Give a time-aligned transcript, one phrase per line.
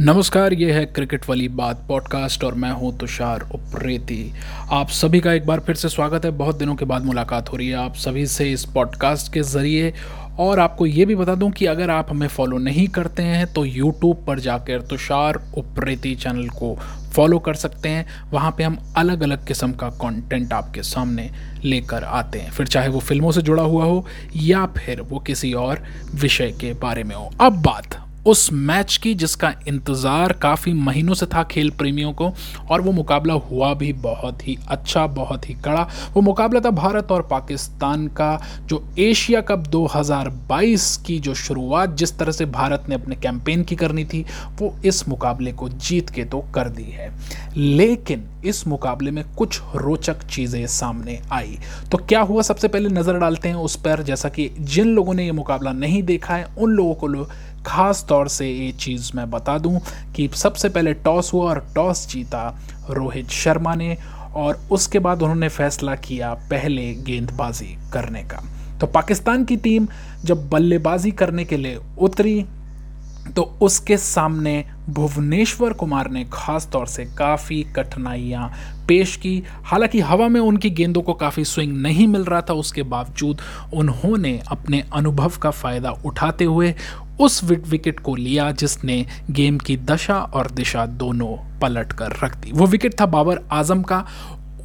[0.00, 4.32] नमस्कार, ये है क्रिकेट वाली बात पॉडकास्ट और मैं हूँ तुषार उप्रेती।
[4.72, 7.56] आप सभी का एक बार फिर से स्वागत है। बहुत दिनों के बाद मुलाकात हो
[7.56, 9.94] रही है आप सभी से इस पॉडकास्ट के ज़रिए।
[10.38, 13.64] और आपको ये भी बता दूँ कि अगर आप हमें फॉलो नहीं करते हैं तो
[13.64, 16.74] यूट्यूब पर जाकर तुषार उप्रेती चैनल को
[17.14, 21.30] फॉलो कर सकते हैं। वहाँ पे हम अलग अलग किस्म का कंटेंट आपके सामने
[21.64, 24.06] लेकर आते हैं। फिर चाहे वो फ़िल्मों से जुड़ा हुआ हो
[24.36, 25.84] या फिर वो किसी और
[26.14, 31.26] विषय के बारे में हो। अब बात उस मैच की जिसका इंतज़ार काफ़ी महीनों से
[31.26, 32.30] था खेल प्रेमियों को,
[32.70, 35.82] और वो मुकाबला हुआ भी बहुत ही अच्छा बहुत ही कड़ा।
[36.14, 42.18] वो मुकाबला था भारत और पाकिस्तान का, जो एशिया कप 2022 की जो शुरुआत जिस
[42.18, 44.24] तरह से भारत ने अपने कैंपेन की करनी थी,
[44.60, 47.12] वो इस मुकाबले को जीत के तो कर दी है।
[47.56, 51.58] लेकिन इस मुकाबले में कुछ रोचक चीज़ें सामने आई।
[51.92, 52.42] तो क्या हुआ?
[52.42, 56.02] सबसे पहले नज़र डालते हैं उस पर, जैसा कि जिन लोगों ने ये मुकाबला नहीं
[56.02, 57.28] देखा है, उन लोगों को लो
[57.66, 59.80] ख़ास तौर से ये चीज़ मैं बता दूँ
[60.16, 62.48] कि सबसे पहले टॉस हुआ और टॉस जीता
[62.90, 63.96] रोहित शर्मा ने
[64.34, 68.42] और उसके बाद उन्होंने फैसला किया पहले गेंदबाजी करने का।
[68.80, 69.86] तो पाकिस्तान की टीम
[70.24, 72.44] जब बल्लेबाजी करने के लिए उतरी
[73.36, 78.50] तो उसके सामने भुवनेश्वर कुमार ने खास तौर से काफ़ी कठिनाइयाँ
[78.88, 82.82] पेश की। हालाँकि हवा में उनकी गेंदों को काफ़ी स्विंग नहीं मिल रहा था, उसके
[82.82, 83.40] बावजूद
[83.74, 86.74] उन्होंने अपने अनुभव का फ़ायदा उठाते हुए
[87.20, 92.52] उस विकेट को लिया जिसने गेम की दशा और दिशा दोनों पलट कर रख दी।
[92.52, 94.06] वो विकेट था बाबर आज़म का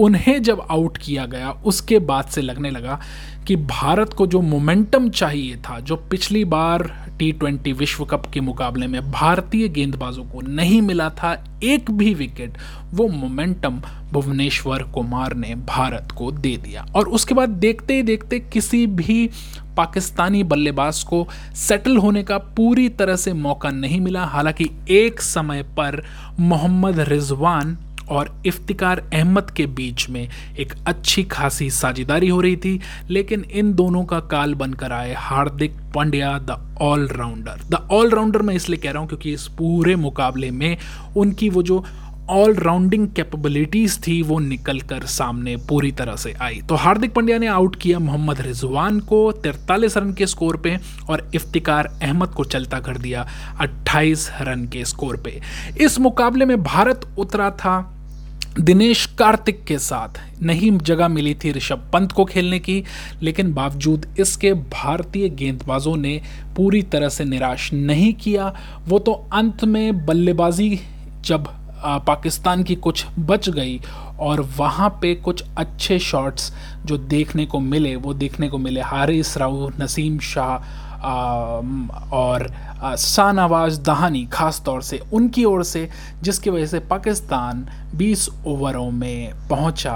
[0.00, 3.00] उन्हें जब आउट किया गया, उसके बाद से लगने लगा
[3.46, 8.40] कि भारत को जो मोमेंटम चाहिए था, जो पिछली बार टी ट्वेंटी विश्व कप के
[8.40, 12.52] मुकाबले में भारतीय गेंदबाजों को नहीं मिला था एक भी विकेट
[12.92, 18.38] वो मोमेंटम भुवनेश्वर कुमार ने भारत को दे दिया। और उसके बाद देखते ही देखते
[18.38, 19.30] किसी भी
[19.76, 25.62] पाकिस्तानी बल्लेबाज को सेटल होने का पूरी तरह से मौका नहीं मिला। हालाँकि एक समय
[25.62, 26.04] पर
[26.40, 27.78] मोहम्मद रिजवान
[28.10, 32.80] और इफ्तिकार अहमद के बीच में एक अच्छी खासी साझेदारी हो रही थी,
[33.10, 37.60] लेकिन इन दोनों का काल बनकर आए Hardik Pandya, the allrounder.
[37.70, 40.76] The allrounder मैं इसलिए कह रहा हूँ क्योंकि इस पूरे मुकाबले में
[41.16, 41.84] उनकी वो जो
[42.30, 47.46] ऑलराउंडिंग कैपेबिलिटीज़ थी, वो निकल कर सामने पूरी तरह से आई। तो हार्दिक पांड्या ने
[47.46, 50.76] आउट किया मोहम्मद रिजवान को तिरतालीस रन के स्कोर पे
[51.10, 53.26] और इफ्तिकार अहमद को चलता कर दिया
[53.60, 55.40] 28 रन के स्कोर पे।
[55.80, 57.76] इस मुकाबले में भारत उतरा था
[58.60, 62.82] दिनेश कार्तिक के साथ नहीं जगह मिली थी ऋषभ पंत को खेलने की,
[63.22, 66.20] लेकिन बावजूद इसके भारतीय गेंदबाजों ने
[66.56, 68.52] पूरी तरह से निराश नहीं किया।
[68.88, 70.78] वो तो अंत में बल्लेबाजी,
[71.20, 71.48] जब
[72.06, 73.80] पाकिस्तान की कुछ बच गई
[74.20, 76.52] और वहाँ पे कुछ अच्छे शॉट्स
[76.86, 81.04] जो देखने को मिले, वो देखने को मिले। हारिस राव नसीम शाह
[82.12, 82.46] और
[82.84, 85.88] शाहनवाज दहानी ख़ास तौर से उनकी ओर से,
[86.22, 89.94] जिसकी वजह से पाकिस्तान 20 ओवरों में पहुँचा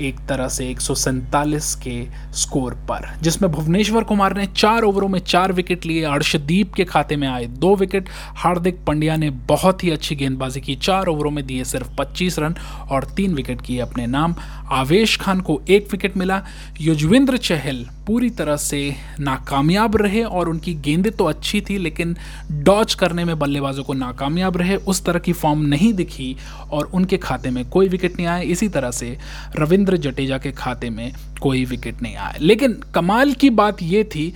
[0.00, 5.08] एक तरह से एक सौ सैंतालीस के स्कोर पर, जिसमें भुवनेश्वर कुमार ने चार ओवरों
[5.08, 9.84] में चार विकेट लिए, अर्शदीप के खाते में आए दो विकेट, हार्दिक पंड्या ने बहुत
[9.84, 12.54] ही अच्छी गेंदबाजी की, चार ओवरों में दिए सिर्फ़ 25 रन
[12.90, 14.34] और तीन विकेट किए अपने नाम।
[14.70, 16.42] आवेश खान को एक विकेट मिला।
[16.80, 22.16] युजवेंद्र चहल पूरी तरह से नाकामयाब रहे और उनकी गेंदें तो अच्छी थी, लेकिन
[22.50, 26.36] डॉच करने में बल्लेबाजों को नाकामयाब रहे, उस तरह की फॉर्म नहीं दिखी
[26.70, 29.16] और उनके खाते में कोई विकेट नहीं आए। इसी तरह से
[29.56, 34.32] रविंद्र जडेजा के खाते में कोई विकेट नहीं आया लेकिन कमाल की बात ये थी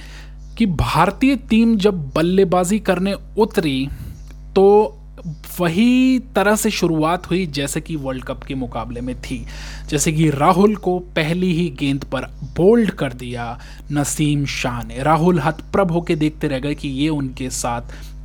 [0.58, 3.88] कि भारतीय टीम जब बल्लेबाजी करने उतरी
[4.56, 4.64] तो
[5.60, 9.46] वही तरह से शुरुआत हुई जैसे कि वर्ल्ड कप के मुकाबले में थी।
[9.88, 12.20] जैसे कि राहुल को पहली ही गेंद पर
[12.56, 13.60] बोल्ड कर दिया
[13.92, 17.82] नसीम शाह ने। राहुल हतप्रभ होकर देखते रह गए कि ये उनके साथ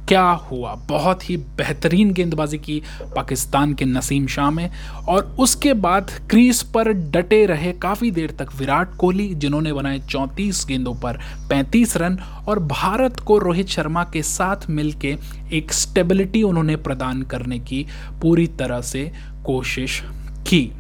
[0.10, 0.74] क्या हुआ?
[0.90, 2.82] बहुत ही बेहतरीन गेंदबाजी की
[3.16, 4.70] पाकिस्तान के नसीम शाह में
[5.10, 10.66] और उसके बाद क्रीज पर डटे रहे काफ़ी देर तक विराट कोहली, जिन्होंने बनाए चौंतीस
[10.68, 15.16] गेंदों पर 35 रन और भारत को रोहित शर्मा के साथ मिलके
[15.54, 17.86] एक स्टेबिलिटी उन्होंने प्रदान करने की
[18.22, 19.12] पूरी तरह से
[19.46, 20.02] कोशिश
[20.48, 20.72] की।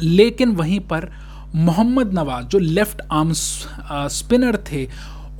[0.00, 1.10] लेकिन वहीं पर
[1.54, 4.86] मोहम्मद नवाज़, जो लेफ़्ट आर्म स्पिनर थे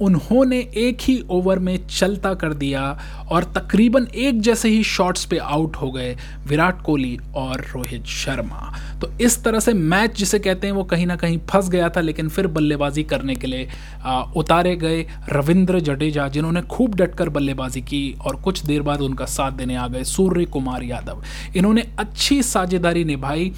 [0.03, 2.83] उन्होंने एक ही ओवर में चलता कर दिया
[3.31, 6.17] और तकरीबन एक जैसे ही शॉट्स पे आउट हो गए
[6.47, 11.07] विराट कोहली और रोहित शर्मा। तो इस तरह से मैच जिसे कहते हैं वो कहीं
[11.07, 13.69] ना कहीं फंस गया था लेकिन फिर बल्लेबाजी करने के लिए
[14.03, 19.25] आ, उतारे गए रविंद्र जडेजा जिन्होंने खूब डटकर बल्लेबाजी की और कुछ देर बाद उनका
[19.25, 21.23] साथ देने आ गए सूर्य कुमार यादव।
[21.57, 23.53] इन्होंने अच्छी साझेदारी निभाई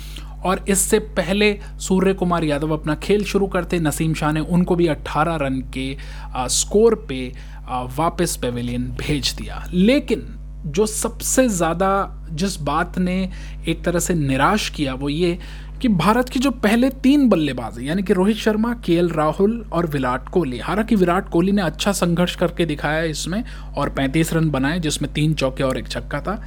[0.44, 4.86] और इससे पहले सूर्य कुमार यादव अपना खेल शुरू करते नसीम शाह ने उनको भी
[4.88, 5.96] 18 रन के
[6.34, 7.32] आ, स्कोर पे
[7.68, 10.26] आ, वापस पेविलियन भेज दिया। लेकिन
[10.66, 13.30] जो सबसे ज़्यादा जिस बात ने
[13.68, 15.38] एक तरह से निराश किया वो ये
[15.82, 20.28] कि भारत की जो पहले तीन बल्लेबाज यानी कि रोहित शर्मा के राहुल और विराट
[20.28, 23.44] कोहली हालाँकि विराट कोहली ने अच्छा संघर्ष करके दिखाया इसमें
[23.76, 26.42] और 35 रन बनाए जिसमें तीन चौके और एक छक्का था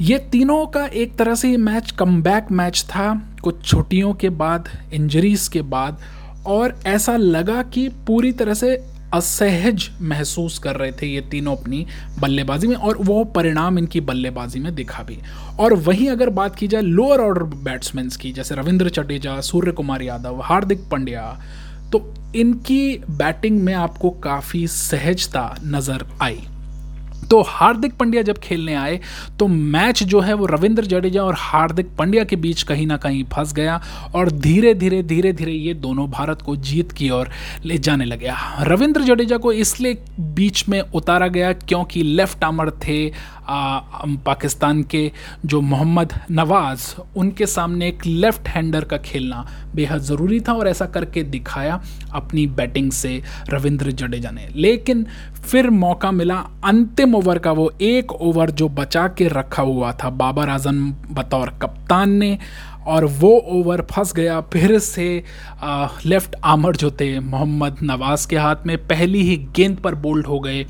[0.00, 4.68] ये तीनों का एक तरह से ये मैच कम मैच था। कुछ छुट्टियों के बाद
[4.92, 5.98] इंजरीज के बाद,
[6.46, 8.74] और ऐसा लगा कि पूरी तरह से
[9.14, 11.84] असहज महसूस कर रहे थे ये तीनों अपनी
[12.20, 15.18] बल्लेबाजी में, और वो परिणाम इनकी बल्लेबाजी में दिखा भी।
[15.60, 20.02] और वहीं अगर बात की जाए लोअर ऑर्डर बैट्समैन की, जैसे रविंद्र जडेजा सूर्य कुमार
[20.02, 21.38] यादव, हार्दिक पांड्या
[21.92, 22.02] तो
[22.36, 26.40] इनकी बैटिंग में आपको काफ़ी सहजता नज़र आई।
[27.30, 29.00] तो हार्दिक पंड्या जब खेलने आए
[29.38, 33.24] तो मैच जो है वो रविंद्र जडेजा और हार्दिक पंड्या के बीच कहीं ना कहीं
[33.24, 33.80] फंस गया
[34.14, 37.30] और धीरे धीरे धीरे धीरे ये दोनों भारत को जीत की ओर
[37.64, 38.30] ले जाने लगे।
[38.60, 43.12] रविंद्र जडेजा को इसलिए बीच में उतारा गया क्योंकि लेफ़्ट आमर थे
[44.26, 45.10] पाकिस्तान के
[45.46, 46.82] जो मोहम्मद नवाज़
[47.16, 51.80] उनके सामने एक लेफ़्ट हैंडर का खेलना बेहद ज़रूरी था और ऐसा करके दिखाया
[52.14, 55.06] अपनी बैटिंग से रविंद्र जडेजा ने। लेकिन
[55.42, 60.10] फिर मौका मिला अंतिम ओवर का वो एक ओवर जो बचा के रखा हुआ था।
[60.10, 62.38] बाबर आज़म बतौर कप्तान ने
[62.86, 65.22] और वो ओवर फंस गया। फिर से
[65.62, 70.26] आ, लेफ़्ट आमर जो थे मोहम्मद नवाज़ के हाथ में पहली ही गेंद पर बोल्ड
[70.26, 70.64] हो गए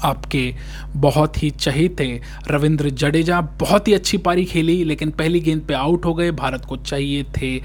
[0.00, 0.54] आपके
[0.96, 6.04] बहुत ही चहेते रविंद्र जडेजा बहुत ही अच्छी पारी खेली, लेकिन पहली गेंद पे आउट
[6.04, 7.56] हो गए। भारत को चाहिए थे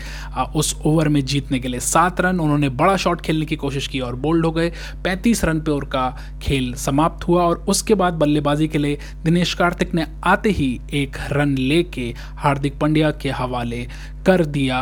[0.55, 3.99] उस ओवर में जीतने के लिए सात रन। उन्होंने बड़ा शॉट खेलने की कोशिश की
[3.99, 4.71] और बोल्ड हो गए।
[5.03, 6.09] पैंतीस रन पे उनका
[6.41, 11.17] खेल समाप्त हुआ और उसके बाद बल्लेबाजी के लिए दिनेश कार्तिक ने आते ही एक
[11.31, 13.85] रन लेके हार्दिक पंड्या के हवाले
[14.25, 14.79] कर दिया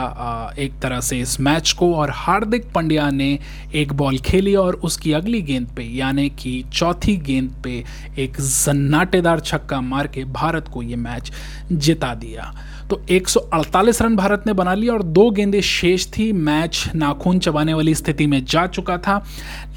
[0.59, 3.37] एक तरह से इस मैच को। और हार्दिक पंड्या ने
[3.75, 7.83] एक बॉल खेली और उसकी अगली गेंद पे, यानी कि चौथी गेंद पे
[8.17, 11.31] एक सन्नाटेदार छक्का मार के भारत को ये मैच
[11.71, 12.55] जिता दिया।
[12.91, 17.73] तो 148 रन भारत ने बना लिया और दो गेंदें शेष थी। मैच नाखून चबाने
[17.73, 19.23] वाली स्थिति में जा चुका था।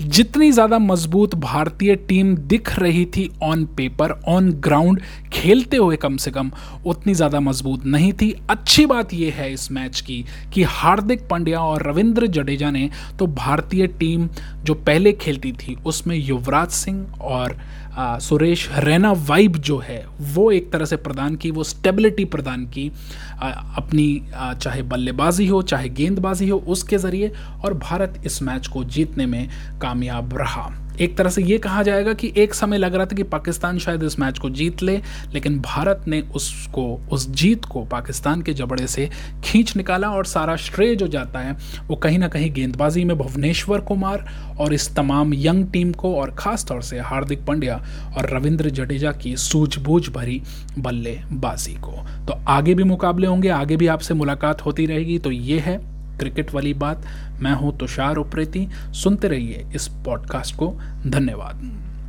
[0.00, 5.00] जितनी ज़्यादा मज़बूत भारतीय टीम दिख रही थी ऑन पेपर ऑन ग्राउंड
[5.32, 6.50] खेलते हुए कम से कम
[6.86, 10.24] उतनी ज़्यादा मज़बूत नहीं थी। अच्छी बात यह है इस मैच की
[10.54, 12.88] कि हार्दिक पांड्या और रविंद्र जडेजा ने
[13.18, 14.28] तो भारतीय टीम
[14.64, 17.56] जो पहले खेलती थी उसमें युवराज सिंह और
[17.94, 22.64] आ, सुरेश रैना वाइब जो है वो एक तरह से प्रदान की वो स्टेबिलिटी प्रदान
[22.66, 22.90] की।
[23.42, 27.32] अपनी चाहे बल्लेबाजी हो, चाहे गेंदबाजी हो, उसके ज़रिए
[27.64, 29.48] और भारत इस मैच को जीतने में
[29.82, 30.70] कामयाब रहा।
[31.00, 34.02] एक तरह से ये कहा जाएगा कि एक समय लग रहा था कि पाकिस्तान शायद
[34.02, 34.96] इस मैच को जीत ले,
[35.32, 39.10] लेकिन भारत ने उसको, उस जीत को पाकिस्तान के जबड़े से
[39.44, 41.56] खींच निकाला और सारा श्रेय जो जाता है,
[41.86, 44.26] वो कहीं ना कहीं गेंदबाजी में भुवनेश्वर कुमार
[44.60, 47.76] और इस तमाम यंग टीम को और ख़ास तौर से हार्दिक पांड्या
[48.16, 50.42] और रविंद्र जडेजा की सूझबूझ भरी
[50.78, 51.92] बल्लेबाजी को।
[52.26, 55.76] तो आगे भी मुकाबले होंगे, आगे भी आपसे मुलाकात होती रहेगी। तो ये है
[56.18, 57.04] क्रिकेट वाली बात।
[57.40, 61.93] मैं हूँ तुषार उप्रेती। सुनते रहिए इस पॉडकास्ट को। धन्यवाद।